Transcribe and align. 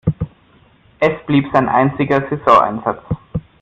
Es 0.99 1.11
blieb 1.27 1.47
sein 1.53 1.69
einziger 1.69 2.27
Saisoneinsatz. 2.27 3.03